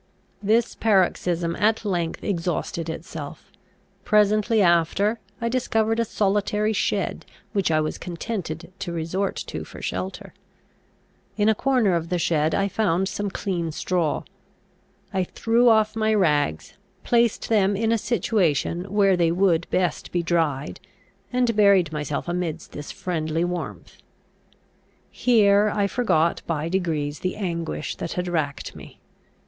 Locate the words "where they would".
18.91-19.69